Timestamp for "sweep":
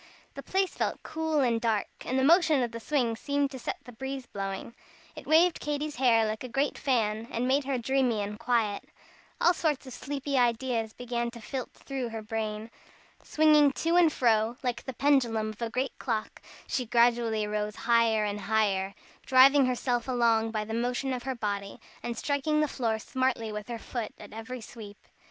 24.61-24.97